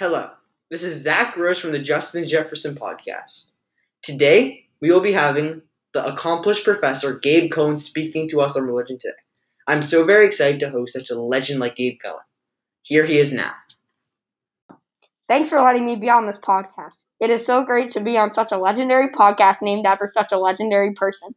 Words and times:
Hello, 0.00 0.30
this 0.70 0.82
is 0.82 1.02
Zach 1.02 1.34
Gross 1.34 1.58
from 1.58 1.72
the 1.72 1.78
Justin 1.78 2.26
Jefferson 2.26 2.74
podcast. 2.74 3.50
Today, 4.00 4.64
we 4.80 4.90
will 4.90 5.02
be 5.02 5.12
having 5.12 5.60
the 5.92 6.02
accomplished 6.02 6.64
professor 6.64 7.18
Gabe 7.18 7.52
Cohen 7.52 7.76
speaking 7.76 8.26
to 8.30 8.40
us 8.40 8.56
on 8.56 8.62
religion 8.62 8.98
today. 8.98 9.12
I'm 9.66 9.82
so 9.82 10.06
very 10.06 10.24
excited 10.24 10.58
to 10.60 10.70
host 10.70 10.94
such 10.94 11.10
a 11.10 11.20
legend 11.20 11.60
like 11.60 11.76
Gabe 11.76 11.98
Cohen. 12.02 12.22
Here 12.80 13.04
he 13.04 13.18
is 13.18 13.34
now. 13.34 13.52
Thanks 15.28 15.50
for 15.50 15.60
letting 15.60 15.84
me 15.84 15.96
be 15.96 16.08
on 16.08 16.24
this 16.24 16.38
podcast. 16.38 17.04
It 17.20 17.28
is 17.28 17.44
so 17.44 17.62
great 17.66 17.90
to 17.90 18.00
be 18.00 18.16
on 18.16 18.32
such 18.32 18.52
a 18.52 18.56
legendary 18.56 19.10
podcast 19.10 19.60
named 19.60 19.84
after 19.84 20.08
such 20.10 20.32
a 20.32 20.38
legendary 20.38 20.94
person. 20.94 21.34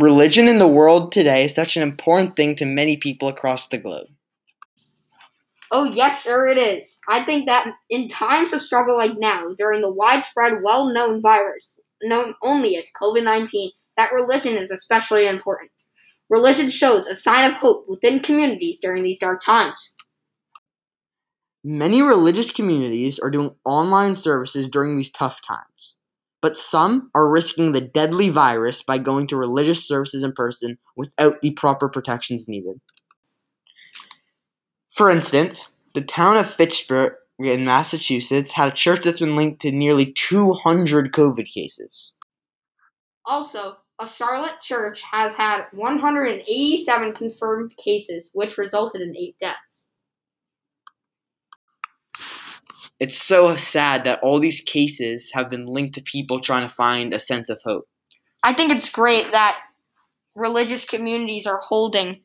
Religion 0.00 0.48
in 0.48 0.58
the 0.58 0.66
world 0.66 1.12
today 1.12 1.44
is 1.44 1.54
such 1.54 1.76
an 1.76 1.82
important 1.82 2.34
thing 2.34 2.56
to 2.56 2.64
many 2.64 2.96
people 2.96 3.28
across 3.28 3.68
the 3.68 3.78
globe. 3.78 4.08
Oh, 5.70 5.84
yes, 5.84 6.24
sir, 6.24 6.48
it 6.48 6.58
is. 6.58 7.00
I 7.08 7.22
think 7.22 7.46
that 7.46 7.72
in 7.88 8.08
times 8.08 8.52
of 8.52 8.60
struggle 8.60 8.96
like 8.96 9.16
now, 9.18 9.54
during 9.56 9.82
the 9.82 9.92
widespread, 9.92 10.62
well 10.64 10.92
known 10.92 11.22
virus, 11.22 11.78
known 12.02 12.34
only 12.42 12.76
as 12.76 12.90
COVID 13.00 13.22
19, 13.22 13.70
that 13.96 14.12
religion 14.12 14.54
is 14.54 14.72
especially 14.72 15.28
important. 15.28 15.70
Religion 16.28 16.70
shows 16.70 17.06
a 17.06 17.14
sign 17.14 17.48
of 17.48 17.56
hope 17.58 17.84
within 17.86 18.18
communities 18.18 18.80
during 18.80 19.04
these 19.04 19.20
dark 19.20 19.40
times. 19.40 19.94
Many 21.62 22.02
religious 22.02 22.50
communities 22.50 23.20
are 23.20 23.30
doing 23.30 23.54
online 23.64 24.16
services 24.16 24.68
during 24.68 24.96
these 24.96 25.10
tough 25.10 25.40
times, 25.40 25.98
but 26.44 26.58
some 26.58 27.10
are 27.14 27.30
risking 27.30 27.72
the 27.72 27.80
deadly 27.80 28.28
virus 28.28 28.82
by 28.82 28.98
going 28.98 29.26
to 29.26 29.34
religious 29.34 29.88
services 29.88 30.22
in 30.22 30.30
person 30.32 30.76
without 30.94 31.40
the 31.40 31.52
proper 31.52 31.88
protections 31.88 32.46
needed. 32.46 32.82
For 34.94 35.08
instance, 35.08 35.70
the 35.94 36.02
town 36.02 36.36
of 36.36 36.52
Fitchburg 36.52 37.14
in 37.38 37.64
Massachusetts 37.64 38.52
had 38.52 38.68
a 38.68 38.76
church 38.76 39.04
that's 39.04 39.20
been 39.20 39.36
linked 39.36 39.62
to 39.62 39.72
nearly 39.72 40.12
200 40.12 41.12
COVID 41.14 41.50
cases. 41.50 42.12
Also, 43.24 43.78
a 43.98 44.06
Charlotte 44.06 44.60
church 44.60 45.02
has 45.10 45.34
had 45.34 45.64
187 45.72 47.14
confirmed 47.14 47.74
cases, 47.78 48.28
which 48.34 48.58
resulted 48.58 49.00
in 49.00 49.16
eight 49.16 49.36
deaths. 49.40 49.86
It's 53.04 53.20
so 53.20 53.54
sad 53.56 54.04
that 54.04 54.20
all 54.22 54.40
these 54.40 54.62
cases 54.62 55.30
have 55.34 55.50
been 55.50 55.66
linked 55.66 55.94
to 55.96 56.02
people 56.02 56.40
trying 56.40 56.66
to 56.66 56.74
find 56.74 57.12
a 57.12 57.18
sense 57.18 57.50
of 57.50 57.60
hope. 57.62 57.86
I 58.42 58.54
think 58.54 58.72
it's 58.72 58.88
great 58.88 59.30
that 59.30 59.60
religious 60.34 60.86
communities 60.86 61.46
are 61.46 61.60
holding 61.62 62.22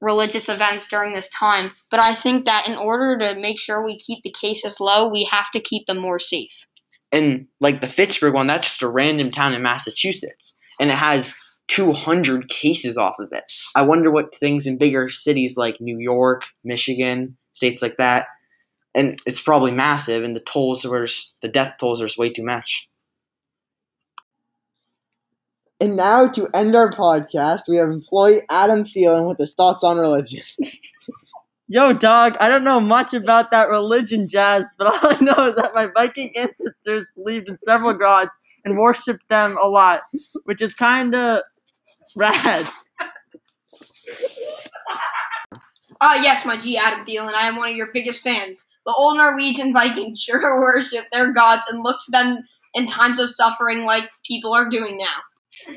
religious 0.00 0.48
events 0.48 0.86
during 0.88 1.12
this 1.12 1.28
time, 1.28 1.68
but 1.90 2.00
I 2.00 2.14
think 2.14 2.46
that 2.46 2.66
in 2.66 2.78
order 2.78 3.18
to 3.18 3.38
make 3.42 3.58
sure 3.58 3.84
we 3.84 3.98
keep 3.98 4.22
the 4.22 4.32
cases 4.32 4.80
low, 4.80 5.06
we 5.06 5.24
have 5.24 5.50
to 5.50 5.60
keep 5.60 5.84
them 5.86 5.98
more 5.98 6.18
safe. 6.18 6.66
And 7.12 7.48
like 7.60 7.82
the 7.82 7.86
Fitchburg 7.86 8.32
one, 8.32 8.46
that's 8.46 8.68
just 8.68 8.82
a 8.82 8.88
random 8.88 9.32
town 9.32 9.52
in 9.52 9.60
Massachusetts, 9.60 10.58
and 10.80 10.90
it 10.90 10.96
has 10.96 11.36
200 11.68 12.48
cases 12.48 12.96
off 12.96 13.16
of 13.18 13.28
it. 13.32 13.52
I 13.76 13.82
wonder 13.82 14.10
what 14.10 14.34
things 14.34 14.66
in 14.66 14.78
bigger 14.78 15.10
cities 15.10 15.58
like 15.58 15.78
New 15.78 15.98
York, 15.98 16.46
Michigan, 16.64 17.36
states 17.52 17.82
like 17.82 17.98
that, 17.98 18.28
and 18.94 19.18
it's 19.26 19.40
probably 19.40 19.72
massive, 19.72 20.22
and 20.22 20.36
the 20.36 20.40
tolls 20.40 20.84
are 20.84 21.06
the 21.40 21.48
death 21.48 21.74
tolls 21.78 22.02
are 22.02 22.08
way 22.18 22.30
too 22.30 22.44
much. 22.44 22.88
And 25.80 25.96
now 25.96 26.28
to 26.28 26.48
end 26.54 26.76
our 26.76 26.92
podcast, 26.92 27.62
we 27.68 27.76
have 27.76 27.88
employee 27.88 28.42
Adam 28.48 28.84
Thielen 28.84 29.28
with 29.28 29.38
his 29.38 29.52
thoughts 29.54 29.82
on 29.82 29.98
religion. 29.98 30.42
Yo, 31.68 31.92
dog, 31.92 32.36
I 32.38 32.48
don't 32.48 32.62
know 32.64 32.78
much 32.80 33.14
about 33.14 33.50
that 33.50 33.68
religion 33.68 34.28
jazz, 34.28 34.66
but 34.78 34.86
all 34.92 34.98
I 35.02 35.16
know 35.20 35.48
is 35.48 35.56
that 35.56 35.72
my 35.74 35.86
Viking 35.86 36.32
ancestors 36.36 37.06
believed 37.16 37.48
in 37.48 37.58
several 37.64 37.94
gods 37.94 38.38
and 38.64 38.78
worshipped 38.78 39.28
them 39.28 39.58
a 39.60 39.66
lot, 39.66 40.02
which 40.44 40.62
is 40.62 40.74
kind 40.74 41.14
of 41.14 41.40
rad. 42.14 42.68
Ah, 46.04 46.18
uh, 46.18 46.22
yes, 46.22 46.44
my 46.44 46.56
G, 46.56 46.76
Adam 46.76 47.04
Thielen. 47.04 47.32
I 47.32 47.46
am 47.46 47.54
one 47.54 47.70
of 47.70 47.76
your 47.76 47.92
biggest 47.94 48.22
fans. 48.22 48.66
The 48.84 48.92
old 48.92 49.18
Norwegian 49.18 49.72
Vikings 49.72 50.20
sure 50.28 50.60
worship 50.60 51.04
their 51.12 51.32
gods 51.32 51.64
and 51.70 51.84
look 51.84 52.00
to 52.04 52.10
them 52.10 52.38
in 52.74 52.88
times 52.88 53.20
of 53.20 53.30
suffering 53.30 53.84
like 53.84 54.10
people 54.26 54.52
are 54.52 54.68
doing 54.68 54.98
now. 54.98 55.68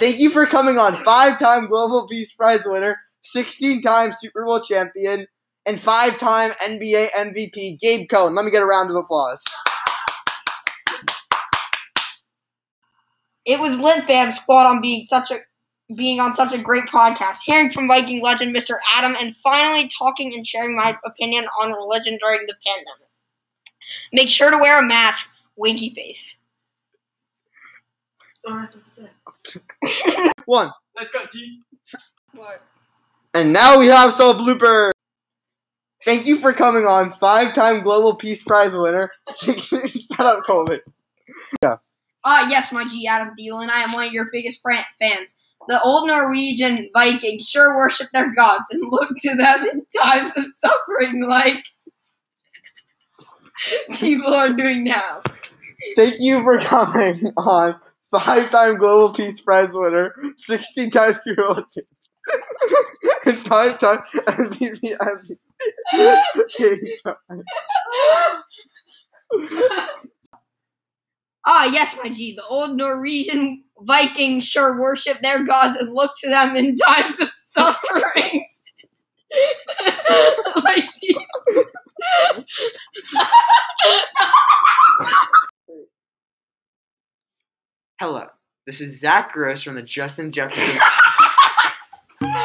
Thank 0.00 0.18
you 0.18 0.28
for 0.28 0.44
coming 0.44 0.76
on. 0.76 0.96
Five 0.96 1.38
time 1.38 1.68
Global 1.68 2.08
Peace 2.08 2.32
Prize 2.32 2.62
winner, 2.66 2.96
16 3.20 3.80
time 3.80 4.10
Super 4.10 4.44
Bowl 4.44 4.58
champion, 4.58 5.26
and 5.64 5.78
five 5.78 6.18
time 6.18 6.50
NBA 6.50 7.10
MVP, 7.16 7.78
Gabe 7.78 8.08
Cohen. 8.08 8.34
Let 8.34 8.44
me 8.44 8.50
get 8.50 8.62
a 8.62 8.66
round 8.66 8.90
of 8.90 8.96
applause. 8.96 9.44
It 13.46 13.60
was 13.60 13.78
lit, 13.78 14.04
fam 14.04 14.32
squad, 14.32 14.66
on 14.66 14.82
being 14.82 15.04
such 15.04 15.30
a 15.30 15.38
being 15.96 16.20
on 16.20 16.34
such 16.34 16.52
a 16.52 16.62
great 16.62 16.84
podcast, 16.84 17.38
hearing 17.44 17.72
from 17.72 17.88
Viking 17.88 18.22
legend 18.22 18.54
Mr. 18.54 18.76
Adam, 18.94 19.16
and 19.18 19.34
finally 19.34 19.90
talking 19.98 20.32
and 20.34 20.46
sharing 20.46 20.76
my 20.76 20.96
opinion 21.04 21.46
on 21.60 21.72
religion 21.72 22.18
during 22.24 22.40
the 22.46 22.54
pandemic. 22.66 23.08
Make 24.12 24.28
sure 24.28 24.50
to 24.50 24.58
wear 24.58 24.78
a 24.78 24.82
mask, 24.82 25.30
winky 25.56 25.90
face. 25.90 26.42
What 28.42 28.54
am 28.54 28.62
I 28.62 28.64
supposed 28.64 28.96
to 28.96 29.90
say? 30.12 30.30
One. 30.44 30.72
Let's 30.96 31.12
go, 31.12 31.24
T. 31.30 31.60
What? 32.34 32.62
And 33.34 33.52
now 33.52 33.78
we 33.78 33.86
have 33.86 34.12
some 34.12 34.38
bloopers. 34.38 34.92
Thank 36.04 36.26
you 36.26 36.36
for 36.36 36.52
coming 36.52 36.86
on, 36.86 37.10
five-time 37.10 37.82
Global 37.82 38.14
Peace 38.14 38.42
Prize 38.42 38.76
winner. 38.76 39.10
Shut 39.38 40.20
up, 40.20 40.44
Coleman. 40.46 40.80
Yeah. 41.62 41.76
Ah, 42.24 42.48
yes, 42.48 42.72
my 42.72 42.84
G, 42.84 43.06
Adam 43.06 43.34
Thielen. 43.38 43.68
I 43.68 43.82
am 43.82 43.92
one 43.92 44.06
of 44.06 44.12
your 44.12 44.26
biggest 44.32 44.62
fran- 44.62 44.84
fans. 44.98 45.36
The 45.68 45.80
old 45.82 46.08
Norwegian 46.08 46.90
Vikings 46.92 47.48
sure 47.48 47.76
worship 47.76 48.08
their 48.12 48.32
gods 48.34 48.66
and 48.70 48.82
look 48.90 49.10
to 49.20 49.36
them 49.36 49.66
in 49.72 49.84
times 50.02 50.36
of 50.36 50.44
suffering 50.44 51.24
like 51.28 51.64
people 53.98 54.34
are 54.34 54.52
doing 54.52 54.84
now. 54.84 55.20
Thank 55.96 56.16
you 56.18 56.42
for 56.42 56.58
coming 56.58 57.32
on, 57.36 57.76
five-time 58.10 58.78
Global 58.78 59.12
Peace 59.14 59.40
Prize 59.40 59.72
winner, 59.74 60.14
16 60.36 60.90
times 60.90 61.18
Bowl 61.36 61.64
and 63.26 63.36
five-time 63.36 64.02
MVP. 64.26 64.96
Ah, 71.52 71.64
yes, 71.64 71.98
my 72.00 72.08
G. 72.08 72.32
The 72.36 72.46
old 72.46 72.76
Norwegian 72.76 73.64
Vikings 73.80 74.44
sure 74.44 74.80
worship 74.80 75.20
their 75.20 75.42
gods 75.42 75.76
and 75.76 75.92
look 75.92 76.12
to 76.18 76.28
them 76.28 76.54
in 76.54 76.76
times 76.76 77.18
of 77.18 77.26
suffering. 77.26 78.46
like 80.64 80.84
Hello, 87.98 88.26
this 88.68 88.80
is 88.80 89.00
Zach 89.00 89.32
Gross 89.32 89.64
from 89.64 89.74
the 89.74 89.82
Justin 89.82 90.30
Jefferson. 90.30 90.80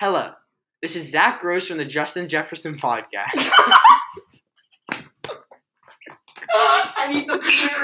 Hello, 0.00 0.32
this 0.82 0.96
is 0.96 1.10
Zach 1.10 1.40
Gross 1.40 1.68
from 1.68 1.78
the 1.78 1.84
Justin 1.84 2.28
Jefferson 2.28 2.76
podcast. 2.76 3.50
I 6.54 7.08
need 7.10 7.28
the 7.28 7.38